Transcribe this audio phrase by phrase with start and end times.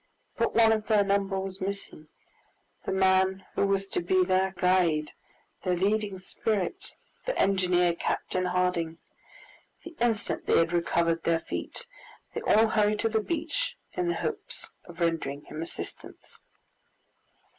[0.35, 2.07] But one of their number was missing,
[2.85, 5.11] the man who was to be their guide,
[5.61, 6.95] their leading spirit,
[7.27, 8.97] the engineer, Captain Harding!
[9.83, 11.85] The instant they had recovered their feet,
[12.33, 16.39] they all hurried to the beach in the hopes of rendering him assistance.